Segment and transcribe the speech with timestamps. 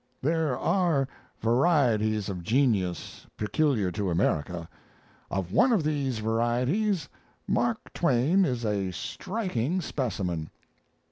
[0.19, 1.07] There are
[1.41, 4.67] varieties of genius peculiar to America.
[5.29, 7.07] Of one of these varieties
[7.47, 10.49] Mark Twain is a striking specimen.